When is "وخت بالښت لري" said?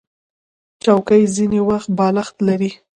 1.69-2.71